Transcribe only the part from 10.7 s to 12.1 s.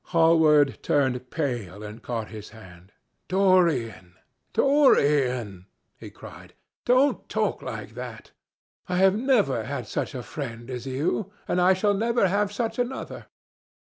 as you, and I shall